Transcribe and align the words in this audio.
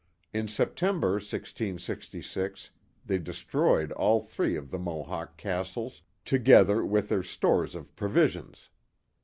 In 0.33 0.47
Sep 0.47 0.75
tember, 0.75 1.21
1666, 1.21 2.71
they 3.05 3.19
destroyed 3.19 3.91
all 3.91 4.19
three 4.19 4.55
of 4.55 4.71
the 4.71 4.79
Mohawk 4.79 5.37
castles, 5.37 6.01
together 6.25 6.83
with 6.83 7.09
their 7.09 7.21
stores 7.21 7.75
of 7.75 7.95
provisions. 7.95 8.71